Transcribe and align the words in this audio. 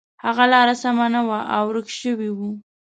هغه 0.25 0.43
لاره 0.53 0.73
سمه 0.83 1.05
نه 1.15 1.21
وه 1.27 1.39
او 1.55 1.63
ورک 1.69 1.87
شوی 1.99 2.29
و. 2.33 2.39